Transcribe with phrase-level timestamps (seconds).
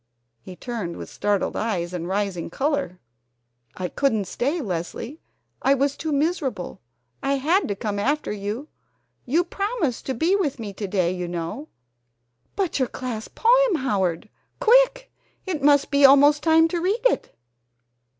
[0.41, 2.99] He turned with startled eyes, and rising color.
[3.75, 5.21] "I couldn't stay, Leslie.
[5.61, 6.81] I was too miserable!
[7.21, 8.67] I had to come after you.
[9.27, 11.67] You promised to be with me to day, you know"
[12.55, 14.27] "But your Class Poem, Howard!
[14.59, 15.11] Quick!
[15.45, 17.35] It must be almost time to read it